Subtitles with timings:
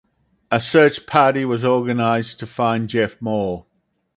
[0.49, 3.67] A search party was organized to find Jeff Moore.